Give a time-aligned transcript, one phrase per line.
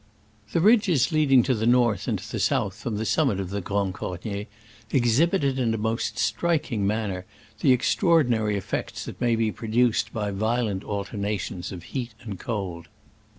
[0.51, 3.61] The ridges leading to the north and to the south from the summit of the
[3.61, 4.47] Grand Cornier
[4.89, 7.23] exhibited in a most striking manner
[7.59, 12.87] the extraordinary effects that may be produced by violent alternations of heat and cold.